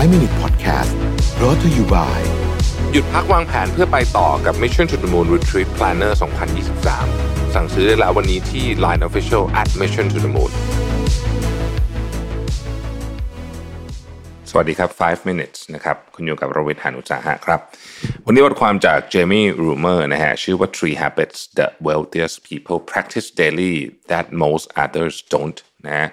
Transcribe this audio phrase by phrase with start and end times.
[0.00, 0.92] 5 Minute Podcast
[1.38, 2.18] brought to you by
[2.92, 6.12] หยุดพักวางแผนเพื่อไปต่อกับ Mission to the Moon Retreat Planner
[6.82, 10.52] 2023 สั่งซื้อได้แล้ววันนี้ที่ Line Official at Mission to the Moon
[14.50, 17.60] สวัสดีครับ 5 minutes นะครับ คุณอยู่กับโรเวิทยานุสาหะครับ
[18.26, 23.74] วันนี้บทความจาก Jamie Rumer นะฮะ ชื่อว่า Three Habits that Wealthiest People Practice Daily
[24.10, 26.08] That Most Others Don't นะฮะ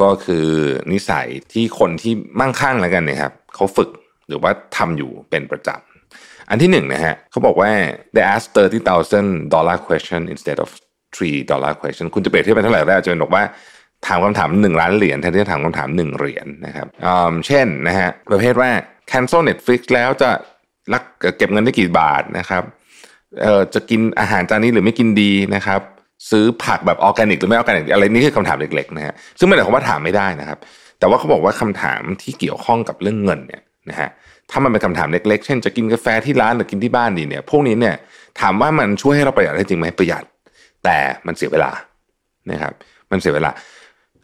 [0.00, 0.46] ก็คือ
[0.92, 3.90] นิสัยที่คนที่มั่งคั่งแล้วกันนะครับเขาฝึก
[4.28, 7.70] หรือว่าทำอยู่เป็นประจำอันที่หนึ่งนะฮะเขาบอกว่า
[8.14, 10.68] they ask thirty thousand dollar question instead of
[11.14, 13.44] three dollar question คุณจะเปรียบเทียบเป็นเท่าไหร่ได้จะเป็นบอกว่า
[14.06, 16.86] ถามคำถามหนึ่งล้านเหรียญแทนที่จะถามคำถามหนึ่งเหรียญนะครับ
[17.46, 18.70] เช่นนะฮะประเภทว่า
[19.10, 20.30] cancel Netflix แล้วจะ
[20.92, 21.02] รัก
[21.36, 22.62] เก็บเงินได้กี่บาทนะครับ
[23.42, 25.80] เอ่อจะกินอาหารจานนี้หรือไม่กินดีนะครับ
[26.30, 30.58] ซื้อผักแบบออร์แกนิกหรือไม่ออร์แกนิกอะไรนี่คือคำถามเล็กๆนะฮะซึ่งไม่ได้ความว่าถามไม่ได้นะครับ
[30.98, 34.08] แต่ว่าเขาบอกว่าคำถามที่เกี่ยวข้องกับเรื่องเงินเนี่ยนะฮะ
[34.50, 37.96] ถ้ามันเป็นคำถามเล็กๆ เช่นจะกินกาแฟที่ร้านหรือกินที่บ้านดีเนี่ย พวกนี้เนี่ย
[38.40, 40.24] ถามว่ามันช่วยให้เราประหยัดได้จริงไหมประหยัด
[40.84, 41.72] แต่มันเสียเวลา
[42.50, 42.72] นะครับ
[43.10, 43.50] มันเสียเวลา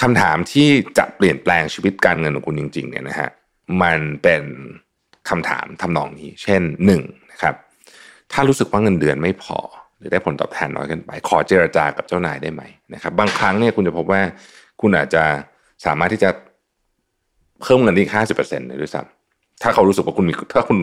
[0.00, 3.28] คำถามที่จะเปลี่ยนแปลงชีวิตการเงินของคุณจริง ๆ เนี่ยนะฮะ
[3.82, 4.42] มันเป็น
[5.28, 7.54] คำถามทำนองนี้ เช่นหนึ่งนะครับ
[8.32, 9.58] ถ้ารู้สึกว่าเงินเดือนไม่พอ
[10.06, 12.62] รือได้ผลตอบแทนน้อยเกินไป ขอเจรจากับเจ้านายได้ไหม
[12.94, 14.20] นะครับ บางครั้งเนี่ยคุณจะพบว่า
[14.80, 15.24] คุณอาจจะ
[15.86, 16.30] สามารถที่จะ
[17.62, 20.78] เพิ่มเงินได้อีกห้าสิบเปอร์เซ็นต์เลยด้วยซ้ำถ้าเขารู้สึกว่าคุณมีถ้าคุณ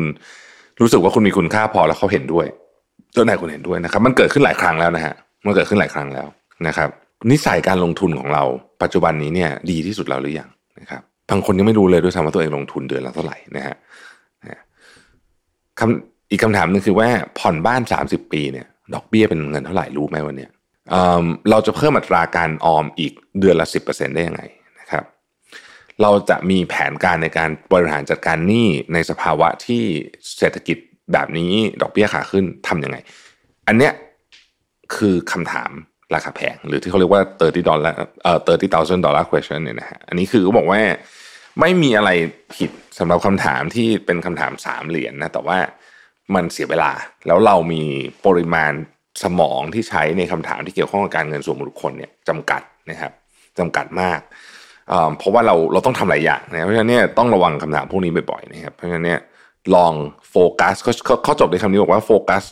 [0.81, 2.47] รู้สึกว่าคุณมีคุณค่าพอแล้วเขาเห็นด้วย
[3.13, 5.13] เจ้านายคุณเห็นด้วยนะครับ มันเกิดขึ้นหลายครั้งแล้วนะฮะ
[5.45, 6.27] มันเกิดขึ้นหลายครั้งแล้ว
[6.67, 6.89] นะครับ
[7.31, 8.43] นิสัยการลงทุนของเรา
[8.81, 10.49] ปัจจุบันนี้เนี่ย ดีที่สุดแล้วหรือยัง
[10.79, 13.75] นะครับบางคนยังไม่รู้เลยด้วยซ้ำว่าตัวเองลงทุนเดือนละเท่าไหร่นะฮะ
[15.79, 17.07] คำอีกคำถามหนึงคือว่า
[17.39, 20.47] ผ่อนบ้าน 30 ปีเนี่ย ดอกเบี้ยเป็นเงินเท่าไหร่รู้ไหมวันนี้
[21.49, 24.43] เราจะเพิ่มอัตราการออมอีกเดือนละ 10%ได้ยังไง
[24.79, 25.03] นะครับ
[26.01, 29.83] เราจะมีแผนการในการบริหารจัดการหนี้ในสภาวะที่
[30.37, 30.77] เศรษฐกิจ
[31.13, 32.97] แบบนี้ดอกเบี้ยขาขึ้นทำยังไง
[33.67, 33.93] อันเนี้ย
[34.95, 35.71] คือคำถาม
[36.13, 38.39] ราคาแพง หรือที่เขาเรียกว่า 30ดอลลาร์เอ่อ
[38.89, 40.81] 30,000 dollar question เนี่ยนะฮะอันนี้คือเขาบอกว่า
[41.59, 42.09] ไม่มีอะไร
[42.55, 45.57] ผิดสำหรับคำถามที่เป็นคำถามสามเหรียญนะแต่ว่า
[46.35, 46.91] มันเสียเวลา
[47.27, 47.83] แล้วเรามี
[48.25, 48.73] ปริมาณ
[49.23, 53.11] สมองที่ใช้ในคำถามที่เกี่ยวข้องกับการเงินส่วนบุคคลเนี่ยจำกัดนะครับ
[53.59, 54.19] จำกัดมาก
[55.17, 59.19] เพราะว่าเราเราต้องทำหลายอย่างนะเพราะฉะนั้นเนี่ยต้องระวังคำถามพวกนี้บ่อยๆนะครับเพราะฉะนั้นเนี่ย
[59.75, 59.93] ลอง
[60.29, 62.43] โฟกัสเขาเขาจบในคำนี้บอกว่าโฟกัส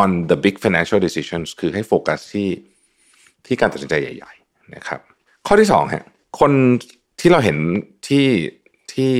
[0.00, 2.48] on the big financial decisions คือให้โฟกัสที่
[3.46, 5.00] ที่การตัดสินใจใหญ่ ๆ นะครับ
[5.46, 6.04] ข้อที่สองฮะ
[6.40, 6.52] คน
[7.20, 7.58] ที่เราเห็น
[8.08, 8.26] ที่
[8.94, 9.12] ที่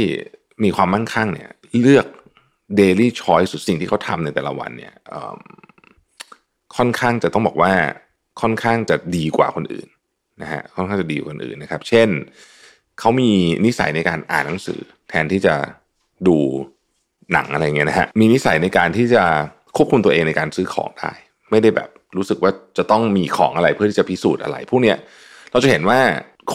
[0.64, 2.06] มีความมั่งคั่งเนี่ยเลือก
[2.80, 4.94] daily choice สุดสิ่งที่เขาทำในแต่ละวันเนี่ย
[6.76, 7.72] ค่อนข้างจะต้องบอกว่า
[8.40, 9.88] ค่อนข้างจะดีกว่าคนอื่น
[10.42, 12.08] นะฮะค่อนข้างจะดีกว่าคนอื่นนะครับ เช่น
[13.00, 13.30] เขามี
[13.64, 15.54] นิสัยในการอ่านหนังสือ แทนที่จะ
[16.28, 16.36] ดู
[17.32, 19.24] หนังอะไรเงี้ยนะฮะมีนิสัยในการที่จะ
[19.76, 21.12] ควบคุมตัวเองในการซื้อของได้
[21.50, 24.96] ไม่ได้แบบรู้สึกว่าจะต้องมีของอะไรเพื่อที่จะพิสูจน์อะไร พวกเนี้ย
[25.50, 26.00] เราจะเห็นว่า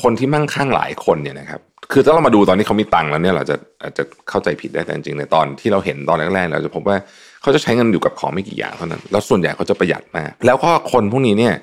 [0.02, 1.62] คนที่มั่งคั่งหลายคนเนี่ยนะครับ
[1.92, 6.98] คือถ้าเรามาดูตอนนี้เขามีตังค์แล้วเนี่ยเราจะอาจจะเข้าใจผิดได้แต่จริงๆในตอนที่เราเห็นตอนแรกๆเราจะพบว่า
[7.42, 11.54] เขาจะใช้เงินอยู่กับของไม่กี่อย่างเท่านั้นแล้วส่วนใหญ่เขาจะประหยัดมาก แล้วก็คนพวกนี้เนี่ย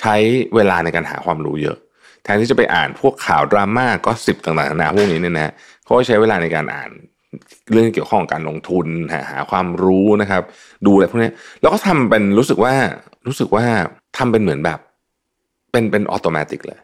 [0.00, 0.14] ใช้
[0.54, 1.76] เวลาในการหาความรู้เยอะ
[2.24, 5.52] แทนที่จะไปอ่านพวกข่าวดราม่าก็สิบต่างๆนานาพวกนี้เนี่ยนะ
[5.84, 6.90] เขาใช้เวลาในการอ่าน
[7.72, 10.42] เรื่องเกี่ยวข้องกับการลงทุนหาหาความรู้นะครับ
[10.86, 12.74] ดูอะไรพวกนี้แล้วก็ทำเป็นรู้สึกว่า
[13.26, 13.64] รู้สึกว่า
[14.16, 14.78] ทำเป็นเหมือนแบบ
[15.72, 16.80] เป็นเป็นอัตโนมัติเลย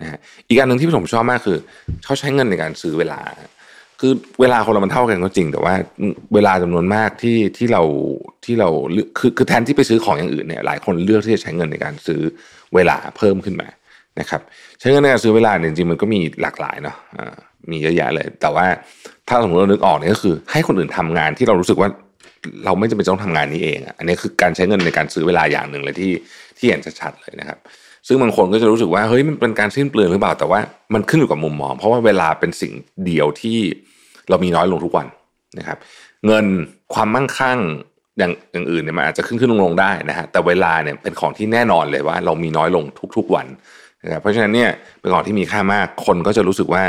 [0.00, 1.58] นะฮะอีกอันหนึ่งที่ผมชอบมากคือ
[2.04, 3.20] เขาใช้เงินในการซื้อเวลา
[4.00, 5.74] คือเวลาคนเรามันเท่ากันก็จริง แต่ว่า
[6.34, 7.82] เวลาจำนวนมากที่ที่เรา
[8.44, 8.68] ที่เรา
[9.18, 12.20] คือคือแทนที่ไปซื้อของอย่างอื่นเนี่ยหลายคนเลือกที่จะใช้เงินในการซื้อ
[12.74, 13.68] เวลาเพิ่มขึ้นมา
[14.20, 14.40] นะครับ
[14.80, 16.96] ใช้เงินในการซื้อเวลาเนี่ยจริงมันก็มีหลากหลายเนาะ
[17.70, 18.66] มีเยอะแยะเลย แต่ว่า
[19.28, 21.88] ถ้าสมมติเรานึกออกเนี่ยก็คือ ให้คนอื่นทำงานที่เรารู้สึกว่า
[22.64, 26.12] เราไม่จำเป็นต้องทำงานนี้เอง อันนี้คือการใช้เงินในการซื้อเวลาอย่างหนึ่งเลยที่
[26.58, 27.58] ที่เห็นชัดๆเลยนะครับ
[28.06, 30.60] ซึ่งบางคนก็จะรู้สึกว่าเฮ้ยมันเป็นการสิ้นเปลืองหรือเปล่าแต่ว่า
[30.94, 32.72] มันขึ้นอยู่กับมุมมอง เพราะว่าเวลาเป็นสิ่ง
[33.04, 33.58] เดียวที่
[34.28, 35.06] เรามีน้อยลงทุกวัน
[35.58, 35.78] นะครับ
[36.26, 36.44] เงิน
[36.94, 37.58] ความมั่งคั่ง
[38.18, 42.84] อย่างอย่างอื่นเนี่ยมันอาจจะขึ้นขึ้นลงลงได้นะฮะแต่เวลาเนี่ยเป็นของที่แน่นอนเลยว่า เรามีน้อยลง
[43.16, 43.46] ทุกๆวัน
[44.04, 46.84] นะครับเพราะฉะนั้นเนี่ยเป็นของที่มีค่ามากคนก็จะรู้สึกว่า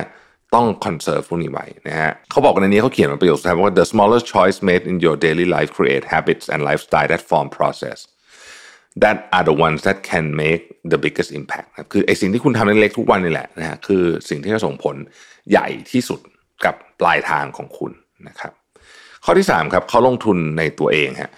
[0.56, 7.10] ต้อง conserve พวกนี้ไว้นะฮะเขาบอกในนี้เขาเขียนมาประโยคสุดท้ายว่า the smallest choice made in your daily life create habits and lifestyle
[7.12, 7.98] that form process
[9.04, 14.96] that are the ones that can make the biggest impact ครับคือไอสิ่งที่คุณทำเล็กๆทุกวันนี่แหละนะฮะคือสิ่งที่จะส่งผล
[15.50, 16.20] ใหญ่ที่สุด
[16.66, 17.92] กับปลายทางของคุณ
[18.28, 18.52] นะครับ
[19.26, 21.32] ข้อที่3ครับเขาลงทุนในตัวเองฮะ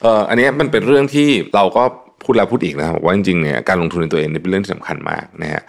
[0.00, 1.84] เอ่ออันนี้มันเป็นเรื่องที่เราก็
[2.24, 5.62] พูดแล้วพูดอีกนะครับว่าจริงๆเนี่ยการลงทุนในตัวเองเป็นเรื่องที่สำคัญมากนะฮะ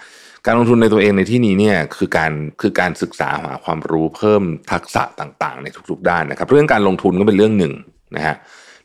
[0.45, 2.31] การลงทุนในตัวเองในที่นี้เนี่ยคือการ
[2.61, 7.73] คือการศึกษาหาความรู้เพิ่มทักษะต่างๆ ในทุกๆด้านนะครับ เรื่องการลงทุนก็เป็นเรื่องหนึ่ง
[8.15, 8.35] นะฮะ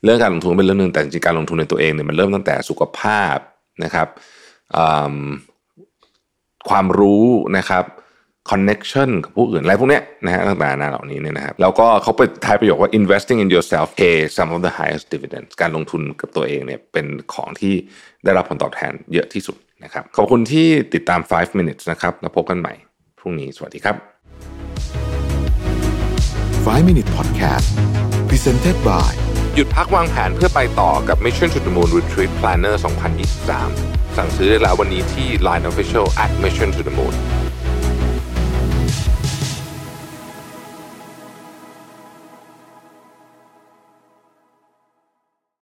[0.04, 3.36] เรื่องการลงทุนเป็นเรื่องหนึ่งแต่จริงการลงทุนในตัวเองเนี่ยมันเริ่มตั้งแต่สุขภาพ
[3.84, 4.08] นะครับ
[6.68, 7.84] ความรู้นะครับ
[8.50, 17.74] คอนเน็ชันกับผู้อื่นอะไรพวกเนี้ยนะฮะต่างๆนาเหล่านี้เนี่ยนะครับแล้วก็เขาไปท้ายประโยคว่า investing in yourself pay some of the highest dividends การลงทุนกับตัวเองเนี่ยเป็นของที่
[18.24, 22.74] ได้รับผลตอบแทนเยอะที่สุดนะครับขอบคุณที่ติดตาม 5 minutes นะครับแล้วพบกันใหม่
[23.18, 23.96] พรุ่งนี้สวัสดีครับ
[26.66, 27.68] 5 Minute Podcast
[28.28, 32.74] Presented by หยุดพักวางแผนเพื่อไปต่อกับ Mission to the Moon Retreat Planner
[33.44, 37.14] 2023 สั่งซื้อได้แล้ววันนี้ที่ Line Official at Mission to the Moon